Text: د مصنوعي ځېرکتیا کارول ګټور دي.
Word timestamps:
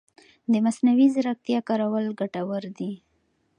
د 0.51 0.53
مصنوعي 0.65 1.07
ځېرکتیا 1.13 1.59
کارول 1.67 2.05
ګټور 2.19 2.63
دي. 2.77 2.91